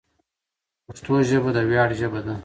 پښتو 0.85 1.13
ژبه 1.29 1.49
د 1.55 1.57
ویاړ 1.69 1.89
ژبه 1.99 2.19
ده. 2.25 2.35